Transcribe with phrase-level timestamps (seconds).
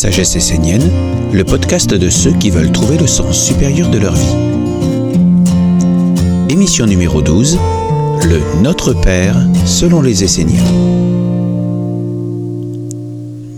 [0.00, 0.90] Sagesse essénienne,
[1.30, 4.34] le podcast de ceux qui veulent trouver le sens supérieur de leur vie.
[6.48, 7.58] Émission numéro 12,
[8.24, 9.36] le Notre Père
[9.66, 10.64] selon les Esséniens.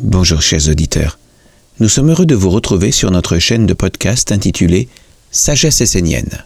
[0.03, 1.21] Bonjour chers auditeurs,
[1.79, 4.89] nous sommes heureux de vous retrouver sur notre chaîne de podcast intitulée
[5.31, 6.43] Sagesse essénienne.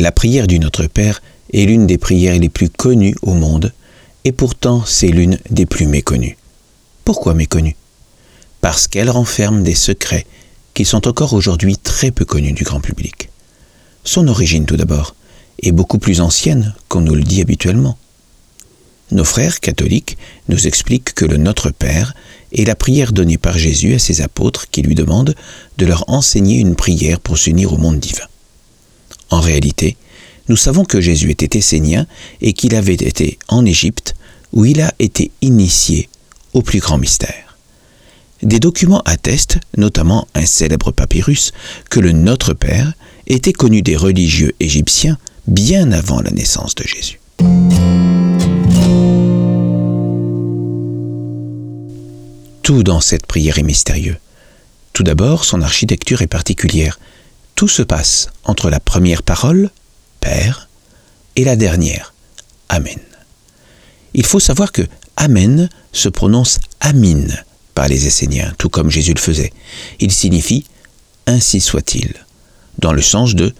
[0.00, 1.22] La prière du Notre Père
[1.52, 3.72] est l'une des prières les plus connues au monde,
[4.24, 6.36] et pourtant c'est l'une des plus méconnues.
[7.04, 7.76] Pourquoi méconnue
[8.60, 10.26] Parce qu'elle renferme des secrets
[10.74, 13.30] qui sont encore aujourd'hui très peu connus du grand public.
[14.04, 15.14] Son origine tout d'abord
[15.62, 17.98] est beaucoup plus ancienne qu'on nous le dit habituellement.
[19.10, 20.16] Nos frères catholiques
[20.48, 22.14] nous expliquent que le Notre Père
[22.52, 25.34] est la prière donnée par Jésus à ses apôtres qui lui demandent
[25.78, 28.26] de leur enseigner une prière pour s'unir au monde divin.
[29.30, 29.96] En réalité,
[30.50, 32.08] nous savons que Jésus était essénien
[32.40, 34.16] et qu'il avait été en Égypte
[34.52, 36.08] où il a été initié
[36.54, 37.56] au plus grand mystère.
[38.42, 41.52] Des documents attestent, notamment un célèbre papyrus,
[41.88, 42.94] que le Notre Père
[43.28, 47.20] était connu des religieux égyptiens bien avant la naissance de Jésus.
[52.64, 54.16] Tout dans cette prière est mystérieux.
[54.94, 56.98] Tout d'abord, son architecture est particulière.
[57.54, 59.70] Tout se passe entre la première parole,
[60.20, 60.68] Père,
[61.36, 62.12] et la dernière,
[62.68, 62.98] Amen.
[64.14, 64.82] Il faut savoir que
[65.16, 67.26] Amen se prononce Amin
[67.74, 69.52] par les Esséniens, tout comme Jésus le faisait.
[69.98, 70.64] Il signifie
[71.26, 72.14] Ainsi soit-il,
[72.78, 73.54] dans le sens de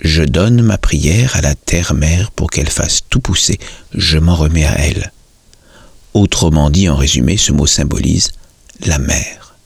[0.00, 3.58] Je donne ma prière à la terre-mère pour qu'elle fasse tout pousser,
[3.94, 5.12] je m'en remets à elle.
[6.14, 8.32] Autrement dit, en résumé, ce mot symbolise
[8.84, 9.56] la mère.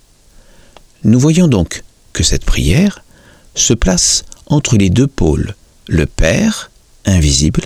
[1.04, 3.04] Nous voyons donc que cette prière
[3.54, 5.54] se place entre les deux pôles,
[5.88, 6.70] le Père,
[7.06, 7.64] invisible,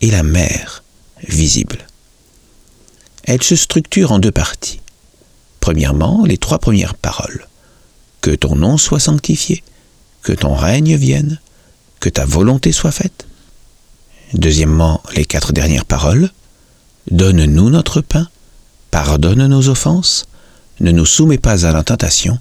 [0.00, 0.82] et la Mère,
[1.26, 1.78] visible.
[3.24, 4.80] Elle se structure en deux parties.
[5.60, 7.48] Premièrement, les trois premières paroles.
[8.20, 9.62] Que ton nom soit sanctifié,
[10.22, 11.40] que ton règne vienne,
[12.00, 13.26] que ta volonté soit faite.
[14.34, 16.30] Deuxièmement, les quatre dernières paroles.
[17.10, 18.28] Donne-nous notre pain,
[18.90, 20.26] pardonne nos offenses,
[20.80, 22.38] ne nous soumets pas à la tentation,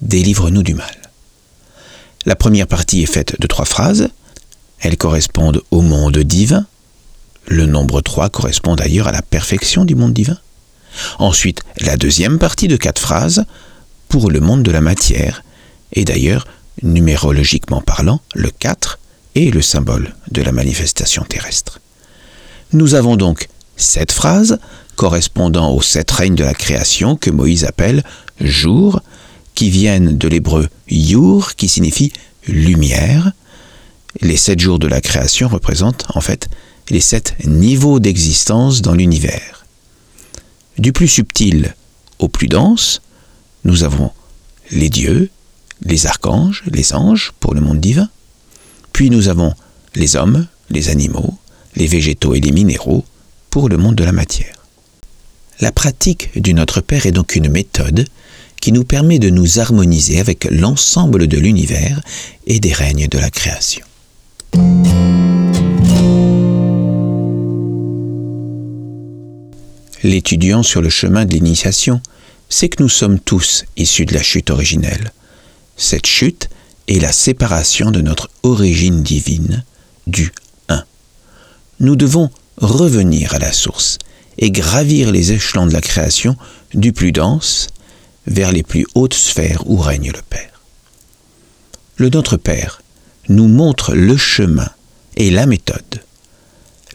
[0.00, 1.04] délivre-nous du mal.
[2.26, 4.08] La première partie est faite de trois phrases.
[4.84, 6.66] Elles correspondent au monde divin.
[7.46, 10.38] Le nombre 3 correspond d'ailleurs à la perfection du monde divin.
[11.18, 13.46] Ensuite, la deuxième partie de quatre phrases
[14.08, 15.42] pour le monde de la matière.
[15.94, 16.46] Et d'ailleurs,
[16.82, 18.98] numérologiquement parlant, le 4
[19.36, 21.80] est le symbole de la manifestation terrestre.
[22.74, 24.58] Nous avons donc sept phrases
[24.96, 28.04] correspondant aux sept règnes de la création que Moïse appelle
[28.38, 29.00] jour,
[29.54, 32.12] qui viennent de l'hébreu yur, qui signifie
[32.46, 33.32] lumière.
[34.20, 36.48] Les sept jours de la création représentent en fait
[36.90, 39.64] les sept niveaux d'existence dans l'univers.
[40.78, 41.74] Du plus subtil
[42.18, 43.00] au plus dense,
[43.64, 44.10] nous avons
[44.70, 45.30] les dieux,
[45.82, 48.08] les archanges, les anges pour le monde divin.
[48.92, 49.54] Puis nous avons
[49.94, 51.36] les hommes, les animaux,
[51.76, 53.04] les végétaux et les minéraux
[53.50, 54.54] pour le monde de la matière.
[55.60, 58.06] La pratique du Notre Père est donc une méthode
[58.60, 62.00] qui nous permet de nous harmoniser avec l'ensemble de l'univers
[62.46, 63.84] et des règnes de la création.
[70.04, 72.00] L'étudiant sur le chemin de l'initiation
[72.50, 75.12] sait que nous sommes tous issus de la chute originelle.
[75.76, 76.50] Cette chute
[76.88, 79.64] est la séparation de notre origine divine
[80.06, 80.30] du
[80.68, 80.84] un.
[81.80, 83.98] Nous devons revenir à la source
[84.36, 86.36] et gravir les échelons de la création
[86.74, 87.68] du plus dense
[88.26, 90.60] vers les plus hautes sphères où règne le Père.
[91.96, 92.82] Le Notre Père
[93.28, 94.68] nous montre le chemin
[95.16, 96.02] et la méthode.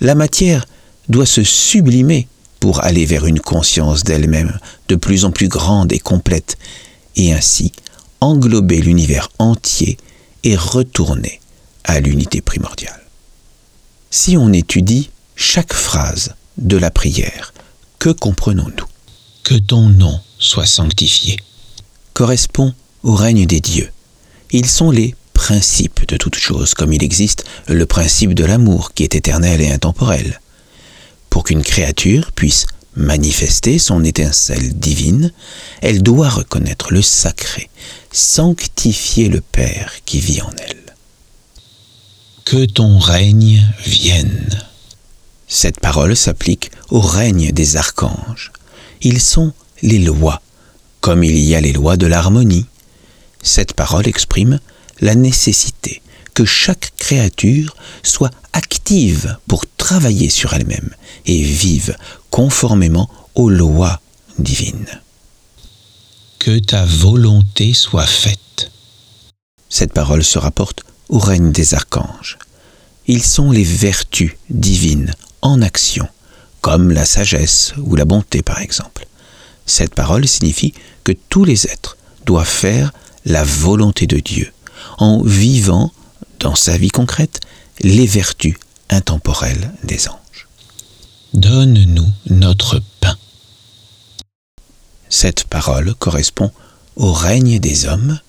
[0.01, 0.66] La matière
[1.07, 2.28] doit se sublimer
[2.59, 6.57] pour aller vers une conscience d'elle-même de plus en plus grande et complète,
[7.16, 7.72] et ainsi
[8.22, 9.97] englober l'univers entier
[10.44, 11.40] et retourner
[11.84, 13.02] à l'unité primordiale.
[14.11, 17.53] Si on étudie chaque phrase de la prière,
[17.97, 18.85] que comprenons-nous?
[19.43, 21.37] Que ton nom soit sanctifié,
[22.14, 22.73] correspond
[23.03, 23.90] au règne des dieux.
[24.52, 29.03] Ils sont les principes de toute chose, comme il existe le principe de l'amour qui
[29.03, 30.41] est éternel et intemporel.
[31.30, 32.66] Pour qu'une créature puisse
[32.97, 35.32] manifester son étincelle divine,
[35.82, 37.70] elle doit reconnaître le sacré,
[38.12, 40.94] sanctifier le Père qui vit en elle.
[42.44, 44.50] Que ton règne vienne.
[45.47, 48.52] Cette parole s'applique au règne des archanges.
[49.02, 50.42] Ils sont les lois,
[51.00, 52.66] comme il y a les lois de l'harmonie.
[53.42, 54.59] Cette parole exprime
[55.01, 56.01] la nécessité
[56.34, 60.90] que chaque créature soit active pour travailler sur elle-même
[61.25, 61.97] et vive
[62.29, 63.99] conformément aux lois
[64.37, 65.01] divines.
[66.40, 68.72] Que ta volonté soit faite.
[69.69, 72.37] Cette parole se rapporte au règne des archanges.
[73.07, 76.07] Ils sont les vertus divines en action,
[76.61, 79.07] comme la sagesse ou la bonté par exemple.
[79.66, 80.73] Cette parole signifie
[81.03, 82.93] que tous les êtres doivent faire
[83.25, 84.51] la volonté de Dieu
[84.99, 85.91] en vivant
[86.40, 87.40] dans sa vie concrète
[87.81, 88.55] les vertus
[88.90, 90.47] intemporelles des anges.
[91.34, 93.16] Donne-nous notre pain.
[95.09, 96.51] Cette parole correspond
[96.96, 98.19] au règne des hommes,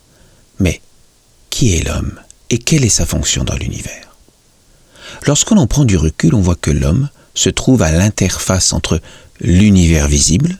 [0.60, 0.80] mais
[1.50, 2.18] qui est l'homme
[2.50, 4.08] et quelle est sa fonction dans l'univers?
[5.26, 9.00] Lorsque l'on prend du recul, on voit que l'homme se trouve à l'interface entre
[9.40, 10.58] l'univers visible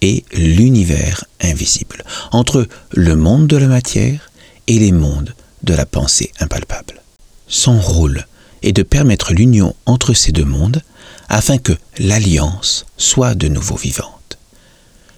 [0.00, 4.30] et l'univers invisible, entre le monde de la matière
[4.66, 7.02] et les mondes de la pensée impalpable.
[7.48, 8.26] Son rôle
[8.62, 10.82] est de permettre l'union entre ces deux mondes
[11.28, 14.38] afin que l'alliance soit de nouveau vivante.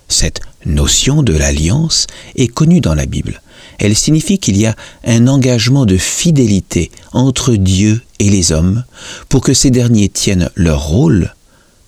[0.09, 2.07] Cette notion de l'alliance
[2.37, 3.41] est connue dans la Bible.
[3.79, 8.85] Elle signifie qu'il y a un engagement de fidélité entre Dieu et les hommes
[9.29, 11.35] pour que ces derniers tiennent leur rôle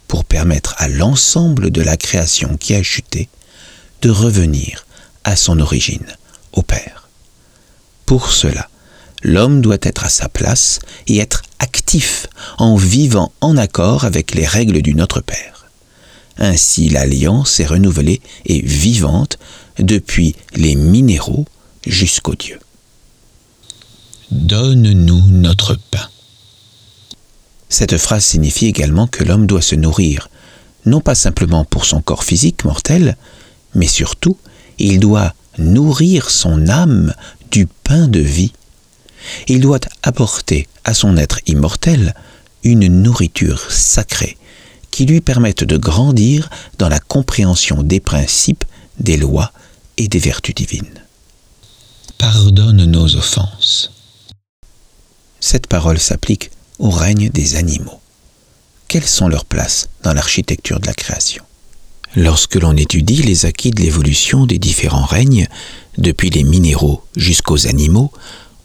[0.08, 3.28] pour permettre à l'ensemble de la création qui a chuté
[4.02, 4.86] de revenir
[5.24, 6.06] à son origine,
[6.52, 7.03] au Père.
[8.06, 8.68] Pour cela,
[9.22, 12.26] l'homme doit être à sa place et être actif
[12.58, 15.66] en vivant en accord avec les règles du Notre Père.
[16.38, 19.38] Ainsi l'alliance est renouvelée et vivante
[19.78, 21.46] depuis les minéraux
[21.86, 22.60] jusqu'aux dieux.
[24.30, 26.08] Donne-nous notre pain.
[27.68, 30.28] Cette phrase signifie également que l'homme doit se nourrir,
[30.86, 33.16] non pas simplement pour son corps physique mortel,
[33.74, 34.36] mais surtout,
[34.78, 37.14] il doit nourrir son âme
[37.50, 38.52] du pain de vie.
[39.48, 42.14] Il doit apporter à son être immortel
[42.62, 44.36] une nourriture sacrée
[44.90, 46.48] qui lui permette de grandir
[46.78, 48.64] dans la compréhension des principes,
[49.00, 49.52] des lois
[49.96, 51.00] et des vertus divines.
[52.18, 53.90] Pardonne nos offenses.
[55.40, 58.00] Cette parole s'applique au règne des animaux.
[58.88, 61.44] Quelles sont leurs places dans l'architecture de la création?
[62.16, 65.48] Lorsque l'on étudie les acquis de l'évolution des différents règnes,
[65.98, 68.12] depuis les minéraux jusqu'aux animaux,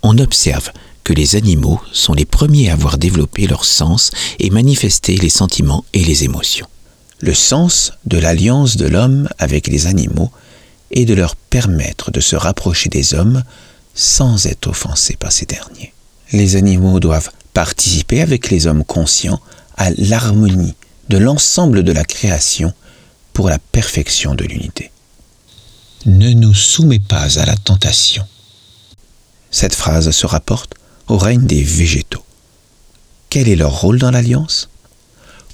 [0.04, 0.72] on observe
[1.04, 5.84] que les animaux sont les premiers à avoir développé leur sens et manifesté les sentiments
[5.94, 6.68] et les émotions.
[7.22, 10.32] Le sens de l'alliance de l'homme avec les animaux
[10.92, 13.44] est de leur permettre de se rapprocher des hommes
[13.96, 15.94] sans être offensés par ces derniers.
[16.32, 19.42] Les animaux doivent participer avec les hommes conscients
[19.76, 20.76] à l'harmonie
[21.10, 22.74] de l'ensemble de la création
[23.48, 24.92] la perfection de l'unité.
[26.06, 28.26] Ne nous soumets pas à la tentation.
[29.52, 30.76] Cette phrase se rapporte
[31.08, 32.24] au règne des végétaux.
[33.30, 34.70] Quel est leur rôle dans l'alliance?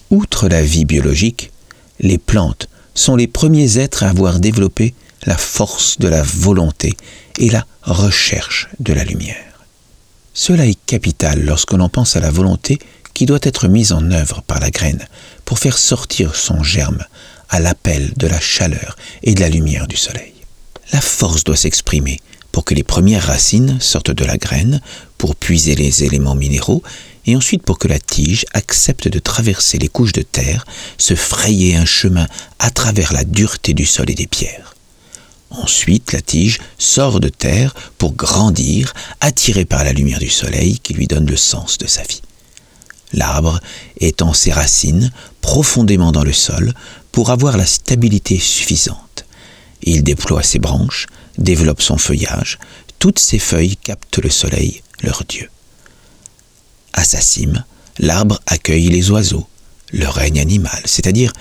[0.09, 1.51] Outre la vie biologique,
[1.99, 4.93] les plantes sont les premiers êtres à avoir développé
[5.25, 6.93] la force de la volonté
[7.39, 9.65] et la recherche de la lumière.
[10.33, 12.79] Cela est capital lorsque l'on pense à la volonté
[13.13, 15.07] qui doit être mise en œuvre par la graine
[15.45, 17.03] pour faire sortir son germe
[17.49, 20.33] à l'appel de la chaleur et de la lumière du soleil.
[20.93, 22.19] La force doit s'exprimer
[22.51, 24.79] pour que les premières racines sortent de la graine,
[25.17, 26.83] pour puiser les éléments minéraux,
[27.25, 30.65] et ensuite pour que la tige accepte de traverser les couches de terre,
[30.97, 32.27] se frayer un chemin
[32.59, 34.75] à travers la dureté du sol et des pierres.
[35.49, 40.93] Ensuite, la tige sort de terre pour grandir, attirée par la lumière du soleil qui
[40.93, 42.21] lui donne le sens de sa vie.
[43.13, 43.59] L'arbre
[43.99, 45.11] étend ses racines
[45.45, 46.73] profondément dans le sol
[47.11, 49.25] pour avoir la stabilité suffisante.
[49.83, 51.05] Il déploie ses branches,
[51.37, 52.57] développe son feuillage,
[52.97, 55.47] toutes ses feuilles captent le soleil, leur dieu.
[56.93, 57.63] À sa cime,
[57.99, 59.47] l'arbre accueille les oiseaux,
[59.91, 61.31] le règne animal, c'est-à-dire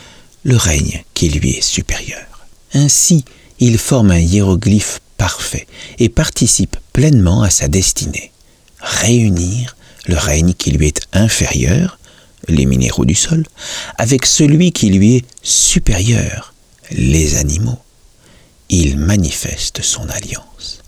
[0.42, 2.46] le règne qui lui est supérieur.
[2.75, 3.25] Ainsi,
[3.58, 5.66] il forme un hiéroglyphe parfait
[5.99, 8.32] et participe pleinement à sa destinée.
[8.80, 11.99] Réunir le règne qui lui est inférieur,
[12.48, 13.44] les minéraux du sol,
[13.98, 16.54] avec celui qui lui est supérieur,
[16.90, 17.78] les animaux.
[18.68, 20.80] Il manifeste son alliance.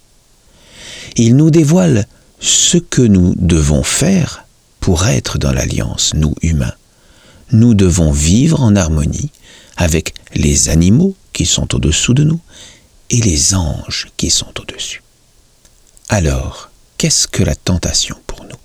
[1.16, 2.06] Il nous dévoile
[2.40, 4.44] ce que nous devons faire
[4.80, 6.74] pour être dans l'alliance, nous humains.
[7.52, 9.30] Nous devons vivre en harmonie
[9.76, 12.40] avec les animaux qui sont au-dessous de nous
[13.10, 15.02] et les anges qui sont au-dessus.
[16.08, 18.56] Alors, qu'est-ce que la tentation pour nous?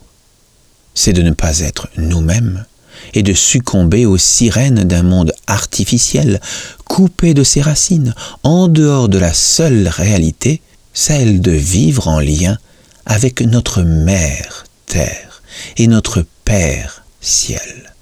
[0.94, 2.66] C'est de ne pas être nous-mêmes
[3.14, 6.40] et de succomber aux sirènes d'un monde artificiel,
[6.86, 10.62] coupé de ses racines, en dehors de la seule réalité,
[10.94, 12.58] celle de vivre en lien
[13.06, 15.42] avec notre mère, Terre,
[15.78, 17.94] et notre Père ciel.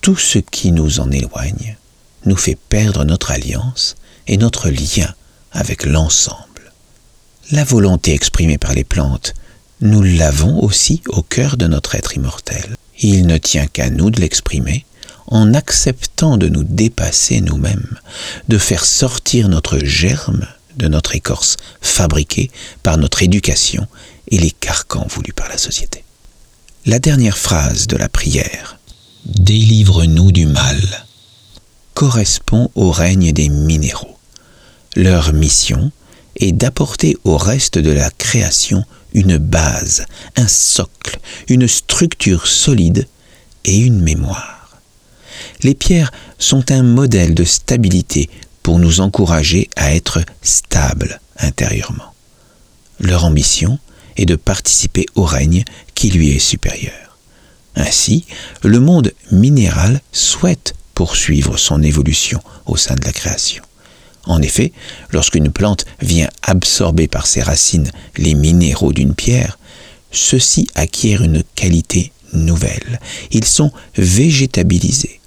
[0.00, 1.76] Tout ce qui nous en éloigne
[2.24, 5.12] nous fait perdre notre alliance et notre lien
[5.52, 6.72] avec l'ensemble.
[7.50, 9.34] La volonté exprimée par les plantes,
[9.80, 12.76] nous l'avons aussi au cœur de notre être immortel.
[13.00, 14.84] Il ne tient qu'à nous de l'exprimer
[15.26, 17.98] en acceptant de nous dépasser nous-mêmes,
[18.48, 22.50] de faire sortir notre germe de notre écorce fabriquée
[22.82, 23.86] par notre éducation
[24.28, 26.04] et les carcans voulus par la société.
[26.84, 28.78] La dernière phrase de la prière,
[29.26, 30.80] Délivre-nous du mal,
[31.94, 34.16] correspond au règne des minéraux.
[34.94, 35.90] Leur mission
[36.36, 38.84] est d'apporter au reste de la création
[39.16, 40.04] une base,
[40.36, 41.18] un socle,
[41.48, 43.08] une structure solide
[43.64, 44.78] et une mémoire.
[45.62, 48.28] Les pierres sont un modèle de stabilité
[48.62, 52.14] pour nous encourager à être stables intérieurement.
[53.00, 53.78] Leur ambition
[54.16, 57.18] est de participer au règne qui lui est supérieur.
[57.74, 58.26] Ainsi,
[58.62, 63.65] le monde minéral souhaite poursuivre son évolution au sein de la création.
[64.26, 64.72] En effet,
[65.10, 69.58] lorsqu'une plante vient absorber par ses racines les minéraux d'une pierre,
[70.10, 73.00] ceux-ci acquièrent une qualité nouvelle.
[73.30, 75.20] Ils sont végétabilisés.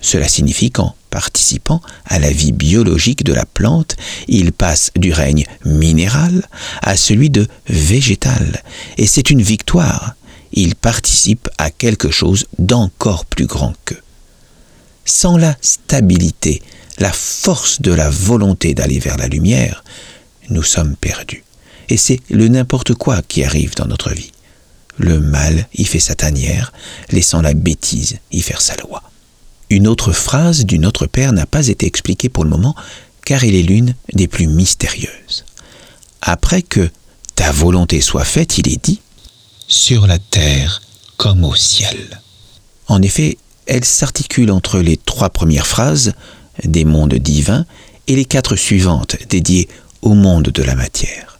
[0.00, 3.96] Cela signifie qu'en participant à la vie biologique de la plante,
[4.28, 6.46] ils passent du règne minéral
[6.82, 8.62] à celui de végétal.
[8.98, 10.14] Et c'est une victoire.
[10.52, 14.02] Ils participent à quelque chose d'encore plus grand qu'eux.
[15.04, 16.62] Sans la stabilité,
[17.04, 19.84] la force de la volonté d'aller vers la lumière,
[20.48, 21.44] nous sommes perdus.
[21.90, 24.32] Et c'est le n'importe quoi qui arrive dans notre vie.
[24.96, 26.72] Le mal y fait sa tanière,
[27.10, 29.02] laissant la bêtise y faire sa loi.
[29.68, 32.74] Une autre phrase du Notre Père n'a pas été expliquée pour le moment,
[33.26, 35.44] car elle est l'une des plus mystérieuses.
[36.22, 36.88] Après que
[37.34, 39.02] ta volonté soit faite, il est dit
[39.68, 40.80] sur la terre
[41.18, 42.22] comme au ciel.
[42.88, 46.14] En effet, elle s'articule entre les trois premières phrases
[46.62, 47.66] des mondes divins
[48.06, 49.68] et les quatre suivantes dédiées
[50.02, 51.38] au monde de la matière.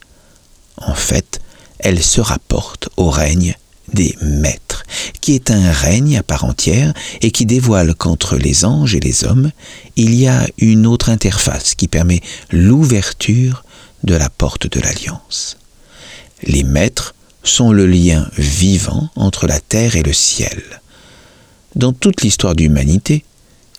[0.78, 1.40] En fait,
[1.78, 3.54] elle se rapporte au règne
[3.92, 4.84] des maîtres,
[5.20, 9.24] qui est un règne à part entière et qui dévoile qu'entre les anges et les
[9.24, 9.50] hommes,
[9.96, 13.64] il y a une autre interface qui permet l'ouverture
[14.02, 15.58] de la porte de l'alliance.
[16.42, 20.62] Les maîtres sont le lien vivant entre la terre et le ciel.
[21.76, 23.24] Dans toute l'histoire de l'humanité,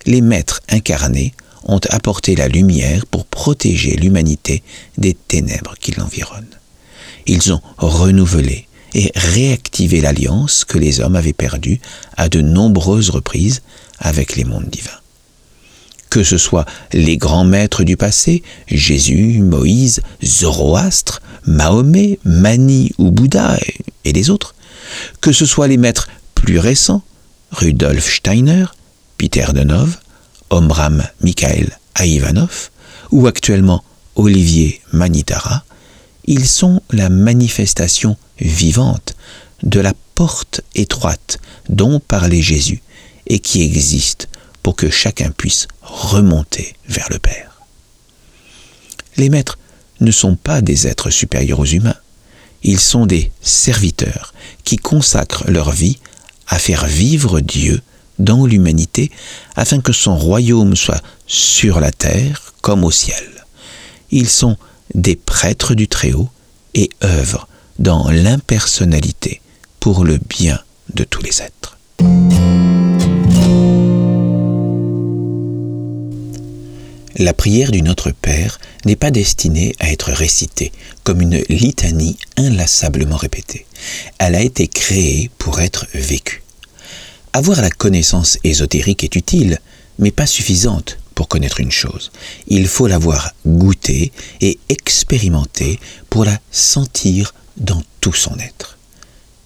[0.05, 1.33] les maîtres incarnés
[1.63, 4.63] ont apporté la lumière pour protéger l'humanité
[4.97, 6.45] des ténèbres qui l'environnent.
[7.25, 11.81] Ils ont renouvelé et réactivé l'alliance que les hommes avaient perdue
[12.17, 13.62] à de nombreuses reprises
[14.00, 14.91] avec les mondes divins.
[16.09, 23.57] Que ce soit les grands maîtres du passé, Jésus, Moïse, Zoroastre, Mahomet, Mani ou Bouddha
[24.05, 24.55] et les autres,
[25.19, 27.03] que ce soit les maîtres plus récents,
[27.51, 28.65] Rudolf Steiner,
[29.25, 29.98] Peter Denov,
[30.51, 32.70] Omram Mikhail Aivanov,
[33.10, 35.63] ou actuellement Olivier Manitara,
[36.25, 39.15] ils sont la manifestation vivante
[39.63, 41.39] de la porte étroite
[41.70, 42.84] dont parlait Jésus
[43.25, 44.29] et qui existe
[44.62, 47.63] pour que chacun puisse remonter vers le Père.
[49.17, 49.58] Les maîtres
[50.01, 51.98] ne sont pas des êtres supérieurs aux humains,
[52.62, 55.98] ils sont des serviteurs qui consacrent leur vie
[56.48, 57.82] à faire vivre Dieu
[58.19, 59.12] dans l'humanité
[59.55, 63.45] afin que son royaume soit sur la terre comme au ciel.
[64.12, 64.57] Ils sont
[64.93, 66.29] des prêtres du Très-Haut
[66.74, 67.48] et œuvrent
[67.79, 69.41] dans l'impersonnalité
[69.79, 70.60] pour le bien
[70.93, 71.77] de tous les êtres.
[77.17, 83.15] La prière du Notre Père n'est pas destinée à être récitée comme une litanie inlassablement
[83.15, 83.65] répétée.
[84.19, 86.45] Elle a été créée pour être vécue.
[87.36, 89.60] Avoir la connaissance ésotérique est utile,
[90.00, 92.13] mais pas suffisante pour connaître une chose.
[92.48, 98.77] Il faut l'avoir goûtée et expérimentée pour la sentir dans tout son être.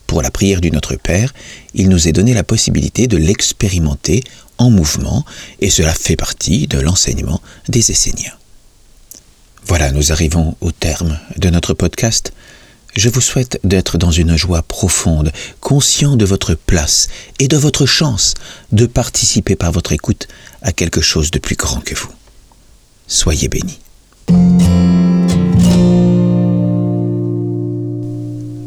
[0.05, 1.33] Pour la prière du Notre Père,
[1.73, 4.23] il nous est donné la possibilité de l'expérimenter
[4.59, 5.25] en mouvement,
[5.59, 8.37] et cela fait partie de l'enseignement des Esséniens.
[9.65, 12.33] Voilà, nous arrivons au terme de notre podcast.
[12.95, 17.85] Je vous souhaite d'être dans une joie profonde, conscient de votre place et de votre
[17.85, 18.33] chance
[18.71, 20.27] de participer par votre écoute
[20.61, 22.11] à quelque chose de plus grand que vous.
[23.07, 23.79] Soyez bénis.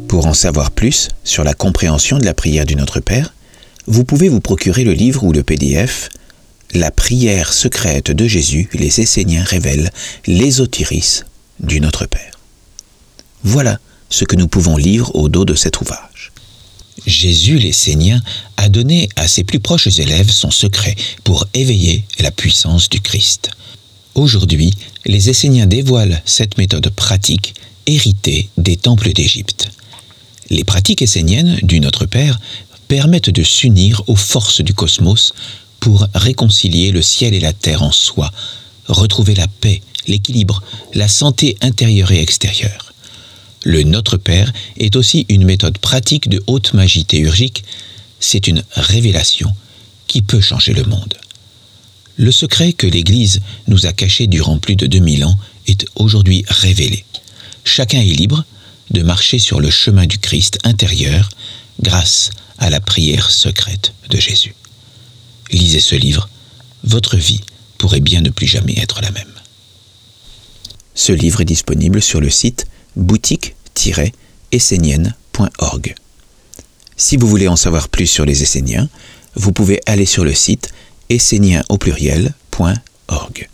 [0.07, 3.33] Pour en savoir plus sur la compréhension de la prière du Notre Père,
[3.87, 6.09] vous pouvez vous procurer le livre ou le PDF
[6.73, 9.91] La prière secrète de Jésus, les Esséniens révèlent
[10.25, 11.25] l'ésotérisme
[11.59, 12.39] du Notre Père.
[13.43, 13.79] Voilà
[14.13, 16.31] ce que nous pouvons lire au dos de cet ouvrage.
[17.07, 18.21] Jésus l'Essénien
[18.57, 23.49] a donné à ses plus proches élèves son secret pour éveiller la puissance du Christ.
[24.13, 24.71] Aujourd'hui,
[25.07, 27.55] les Esséniens dévoilent cette méthode pratique
[27.87, 29.69] héritée des temples d'Égypte.
[30.51, 32.39] Les pratiques esséniennes du Notre Père
[32.87, 35.33] permettent de s'unir aux forces du cosmos
[35.79, 38.31] pour réconcilier le ciel et la terre en soi,
[38.87, 40.61] retrouver la paix, l'équilibre,
[40.93, 42.92] la santé intérieure et extérieure.
[43.63, 47.63] Le Notre Père est aussi une méthode pratique de haute magie théurgique,
[48.19, 49.53] c'est une révélation
[50.07, 51.13] qui peut changer le monde.
[52.17, 57.05] Le secret que l'Église nous a caché durant plus de 2000 ans est aujourd'hui révélé.
[57.63, 58.43] Chacun est libre
[58.91, 61.29] de marcher sur le chemin du Christ intérieur
[61.81, 62.29] grâce
[62.59, 64.55] à la prière secrète de Jésus.
[65.51, 66.29] Lisez ce livre,
[66.83, 67.41] votre vie
[67.77, 69.33] pourrait bien ne plus jamais être la même.
[70.95, 75.95] Ce livre est disponible sur le site boutique-essénienne.org.
[76.95, 78.89] Si vous voulez en savoir plus sur les Esséniens,
[79.35, 80.71] vous pouvez aller sur le site
[81.09, 83.49] essénien au pluriel.org.